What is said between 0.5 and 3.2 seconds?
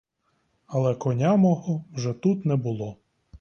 Але коня мого вже тут не було.